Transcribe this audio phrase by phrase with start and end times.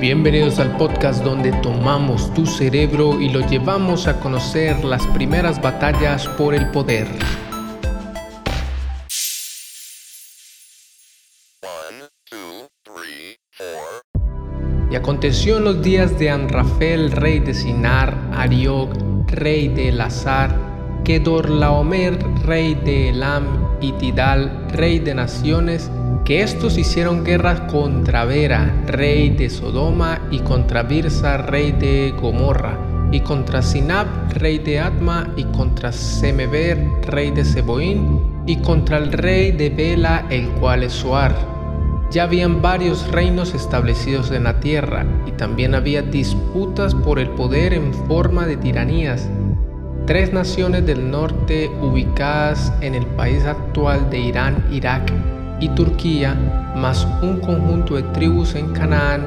[0.00, 6.26] Bienvenidos al podcast donde tomamos tu cerebro y lo llevamos a conocer las primeras batallas
[6.26, 7.06] por el poder.
[14.90, 18.94] Y aconteció en los días de Anrafel, rey de Sinar, Ariok,
[19.26, 20.56] rey de Elazar,
[21.04, 25.90] Kedorlaomer, rey de Elam, y Tidal, rey de naciones,
[26.34, 32.78] estos hicieron guerra contra Vera, rey de Sodoma, y contra Birsa, rey de Gomorra,
[33.10, 39.12] y contra Sinab, rey de Atma, y contra Semeber, rey de Seboín, y contra el
[39.12, 41.34] rey de Bela, el cual es Suar.
[42.10, 47.74] Ya habían varios reinos establecidos en la tierra, y también había disputas por el poder
[47.74, 49.28] en forma de tiranías.
[50.06, 55.12] Tres naciones del norte ubicadas en el país actual de Irán, Irak,
[55.60, 56.34] y Turquía,
[56.74, 59.26] más un conjunto de tribus en Canaán,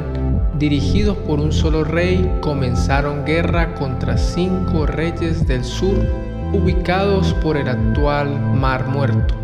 [0.57, 5.95] dirigidos por un solo rey, comenzaron guerra contra cinco reyes del sur
[6.53, 9.35] ubicados por el actual Mar Muerto.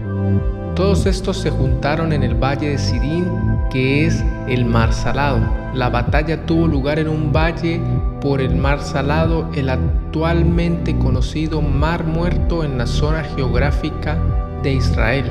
[0.76, 3.28] Todos estos se juntaron en el valle de Sidín,
[3.70, 5.40] que es el Mar Salado.
[5.74, 7.82] La batalla tuvo lugar en un valle
[8.22, 14.18] por el Mar Salado, el actualmente conocido Mar Muerto en la zona geográfica
[14.64, 15.30] de Israel.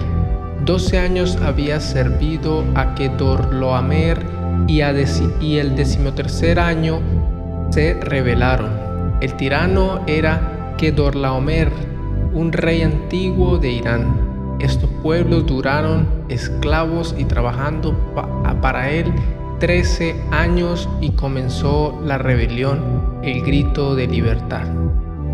[0.65, 4.25] 12 años había servido a Kedorloamer
[4.67, 4.83] y,
[5.41, 7.01] y el decimotercer año
[7.71, 8.71] se rebelaron.
[9.21, 11.71] El tirano era Kedorlaomer,
[12.33, 14.57] un rey antiguo de Irán.
[14.61, 17.97] Estos pueblos duraron esclavos y trabajando
[18.61, 19.13] para él
[19.61, 24.67] 13 años y comenzó la rebelión, el grito de libertad.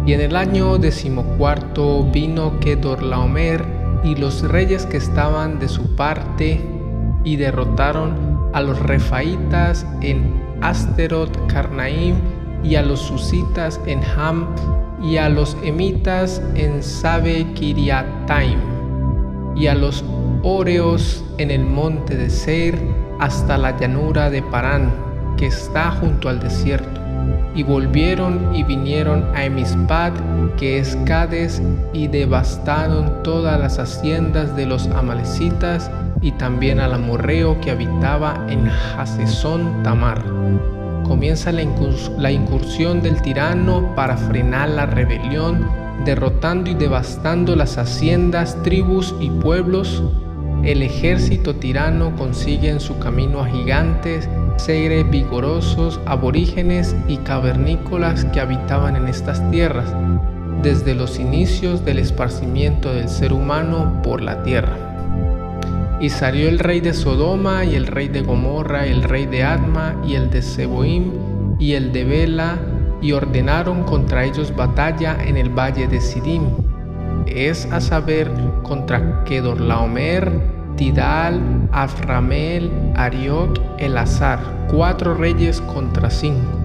[0.06, 3.73] Y en el año decimocuarto vino Kedorlaomer
[4.04, 6.60] y los reyes que estaban de su parte
[7.24, 12.16] y derrotaron a los refaitas en Asterot Carnaim
[12.62, 14.46] y a los susitas en Ham
[15.02, 18.58] y a los emitas en Sabe Kiriataim
[19.56, 20.04] y a los
[20.42, 22.78] oreos en el monte de Seir
[23.18, 24.92] hasta la llanura de Parán
[25.36, 27.03] que está junto al desierto
[27.54, 30.12] y volvieron y vinieron a Emispad,
[30.56, 37.60] que es Cades, y devastaron todas las haciendas de los amalecitas y también al amorreo
[37.60, 40.24] que habitaba en Hasesón Tamar.
[41.04, 41.62] Comienza la,
[42.18, 45.68] la incursión del tirano para frenar la rebelión,
[46.04, 50.02] derrotando y devastando las haciendas, tribus y pueblos.
[50.64, 58.40] El ejército tirano consigue en su camino a gigantes seres vigorosos, aborígenes y cavernícolas que
[58.40, 59.94] habitaban en estas tierras
[60.62, 65.98] desde los inicios del esparcimiento del ser humano por la tierra.
[66.00, 69.94] Y salió el rey de Sodoma y el rey de Gomorra, el rey de Adma
[70.06, 72.58] y el de Seboim y el de Bela
[73.02, 76.44] y ordenaron contra ellos batalla en el valle de Sidim,
[77.26, 78.30] es a saber
[78.62, 84.40] contra Kedorlaomer, Tidal, Aframel, Ariok, Elazar,
[84.70, 86.58] cuatro reyes contra cinco.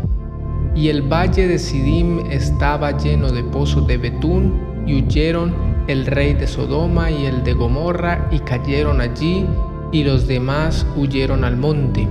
[0.75, 5.53] Y el valle de Sidim estaba lleno de pozos de betún, y huyeron
[5.87, 9.45] el rey de Sodoma y el de Gomorra, y cayeron allí,
[9.91, 12.07] y los demás huyeron al monte.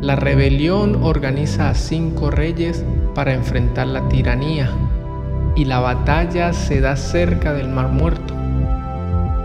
[0.00, 4.70] La rebelión organiza a cinco reyes para enfrentar la tiranía,
[5.56, 8.37] y la batalla se da cerca del Mar Muerto.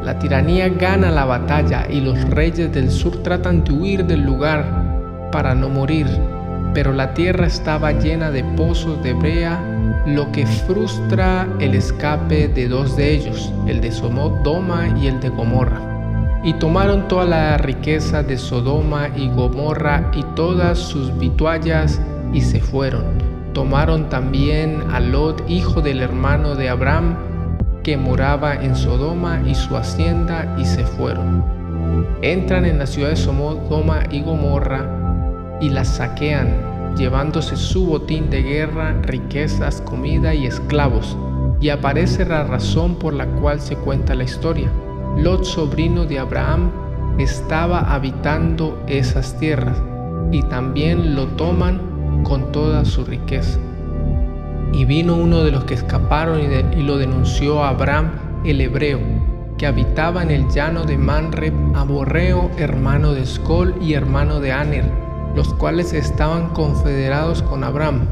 [0.03, 5.29] La tiranía gana la batalla y los reyes del sur tratan de huir del lugar
[5.31, 6.07] para no morir,
[6.73, 9.59] pero la tierra estaba llena de pozos de brea,
[10.05, 15.29] lo que frustra el escape de dos de ellos, el de Sodoma y el de
[15.29, 15.79] Gomorra.
[16.43, 22.01] Y tomaron toda la riqueza de Sodoma y Gomorra y todas sus vituallas
[22.33, 23.05] y se fueron.
[23.53, 27.15] Tomaron también a Lot, hijo del hermano de Abraham,
[27.83, 31.43] que moraba en Sodoma y su hacienda y se fueron.
[32.21, 38.41] Entran en la ciudad de Sodoma y Gomorra y la saquean, llevándose su botín de
[38.41, 41.17] guerra, riquezas, comida y esclavos.
[41.59, 44.69] Y aparece la razón por la cual se cuenta la historia.
[45.17, 46.71] Lot, sobrino de Abraham,
[47.17, 49.77] estaba habitando esas tierras
[50.31, 53.59] y también lo toman con toda su riqueza.
[54.73, 58.11] Y vino uno de los que escaparon y, lo denunció a Abraham
[58.43, 58.99] el hebreo,
[59.57, 64.85] que habitaba en el llano de Manreb, Aborreo, hermano de Escol y hermano de Aner,
[65.35, 68.07] los cuales estaban confederados con Abraham.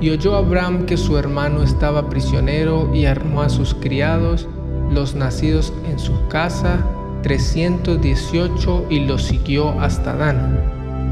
[0.00, 4.48] Y oyó Abraham que su hermano estaba prisionero y armó a sus criados,
[4.90, 6.86] los nacidos en su casa,
[7.22, 10.58] 318, y los siguió hasta Dan.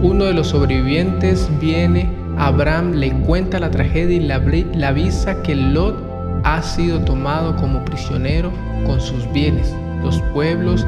[0.02, 2.08] Uno de los sobrevivientes viene,
[2.38, 5.96] Abraham le cuenta la tragedia y le avisa que Lot
[6.44, 8.52] ha sido tomado como prisionero
[8.86, 9.74] con sus bienes.
[10.02, 10.86] Los pueblos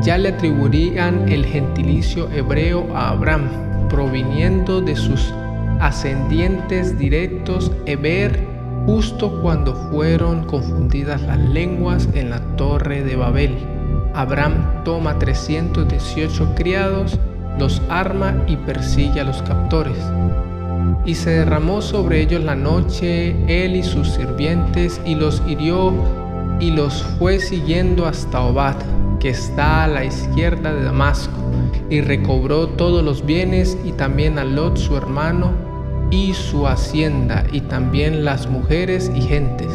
[0.00, 3.48] ya le atribuirían el gentilicio hebreo a Abraham,
[3.88, 5.34] proviniendo de sus
[5.80, 8.38] ascendientes directos Eber,
[8.86, 13.56] justo cuando fueron confundidas las lenguas en la torre de Babel.
[14.14, 17.18] Abraham toma 318 criados,
[17.58, 19.98] los arma y persigue a los captores.
[21.04, 25.92] Y se derramó sobre ellos la noche, él y sus sirvientes, y los hirió
[26.60, 28.76] y los fue siguiendo hasta Obad,
[29.18, 31.36] que está a la izquierda de Damasco,
[31.90, 35.52] y recobró todos los bienes y también a Lot su hermano
[36.12, 39.72] y su hacienda y también las mujeres y gentes.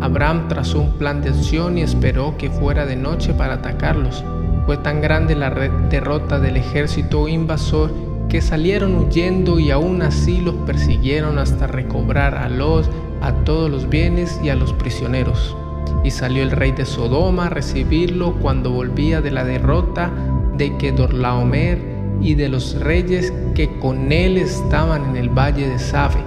[0.00, 4.22] Abraham trazó un plan de acción y esperó que fuera de noche para atacarlos.
[4.66, 7.90] Fue tan grande la derrota del ejército invasor
[8.28, 12.90] que salieron huyendo y aún así los persiguieron hasta recobrar a Lot,
[13.22, 15.56] a todos los bienes y a los prisioneros.
[16.04, 20.12] Y salió el rey de Sodoma a recibirlo cuando volvía de la derrota
[20.56, 21.78] de Kedorlaomer
[22.20, 26.22] y de los reyes que con él estaban en el valle de Sabe,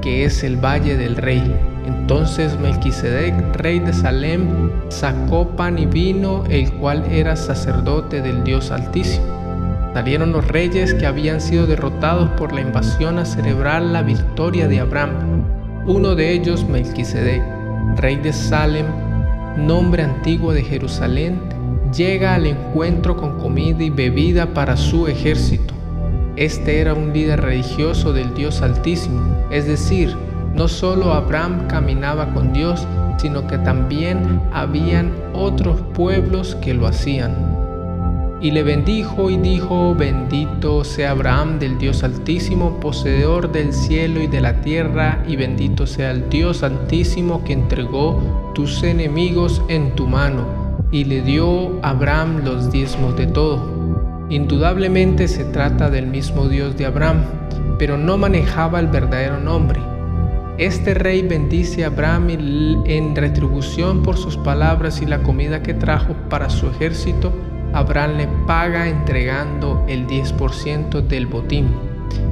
[0.00, 1.42] que es el valle del rey.
[1.86, 8.70] Entonces Melquisedec, rey de Salem, sacó pan y vino, el cual era sacerdote del Dios
[8.70, 9.41] Altísimo.
[9.94, 14.80] Salieron los reyes que habían sido derrotados por la invasión a celebrar la victoria de
[14.80, 15.44] Abraham.
[15.86, 17.42] Uno de ellos, Melquisedec,
[17.96, 18.86] rey de Salem,
[19.58, 21.40] nombre antiguo de Jerusalén,
[21.94, 25.74] llega al encuentro con comida y bebida para su ejército.
[26.36, 30.16] Este era un líder religioso del Dios Altísimo, es decir,
[30.54, 32.86] no solo Abraham caminaba con Dios,
[33.18, 37.51] sino que también habían otros pueblos que lo hacían.
[38.42, 44.26] Y le bendijo y dijo, bendito sea Abraham del Dios Altísimo, poseedor del cielo y
[44.26, 50.08] de la tierra, y bendito sea el Dios Altísimo que entregó tus enemigos en tu
[50.08, 50.44] mano,
[50.90, 54.26] y le dio a Abraham los diezmos de todo.
[54.28, 57.22] Indudablemente se trata del mismo Dios de Abraham,
[57.78, 59.80] pero no manejaba el verdadero nombre.
[60.58, 66.14] Este rey bendice a Abraham en retribución por sus palabras y la comida que trajo
[66.28, 67.32] para su ejército
[67.72, 71.68] Abraham le paga entregando el 10% del botín.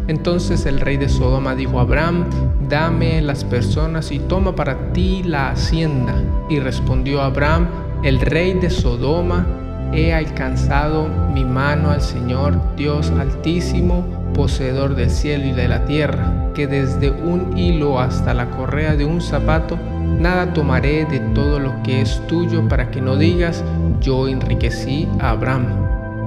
[0.09, 2.27] Entonces el rey de Sodoma dijo a Abraham,
[2.69, 6.15] dame las personas y toma para ti la hacienda.
[6.49, 7.69] Y respondió Abraham,
[8.03, 9.47] el rey de Sodoma,
[9.93, 14.05] he alcanzado mi mano al Señor Dios altísimo,
[14.35, 19.05] poseedor del cielo y de la tierra, que desde un hilo hasta la correa de
[19.05, 19.79] un zapato
[20.19, 23.65] nada tomaré de todo lo que es tuyo para que no digas,
[24.01, 25.67] yo enriquecí a Abraham,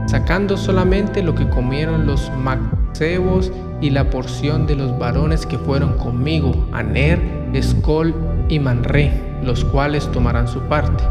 [0.07, 3.51] sacando solamente lo que comieron los mancebos
[3.81, 7.21] y la porción de los varones que fueron conmigo, Aner,
[7.53, 8.13] Escol
[8.49, 9.11] y Manré,
[9.43, 11.03] los cuales tomarán su parte.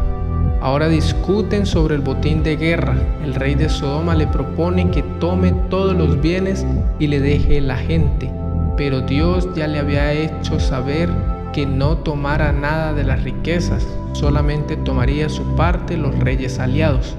[0.61, 2.95] Ahora discuten sobre el botín de guerra.
[3.21, 6.65] El rey de Sodoma le propone que tome todos los bienes
[6.99, 8.31] y le deje la gente,
[8.77, 11.09] pero Dios ya le había hecho saber
[11.53, 17.15] que no tomara nada de las riquezas, solamente tomaría su parte los reyes aliados.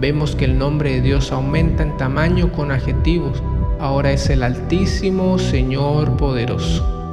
[0.00, 3.42] Vemos que el nombre de Dios aumenta en tamaño con adjetivos.
[3.78, 7.03] Ahora es el Altísimo Señor poderoso.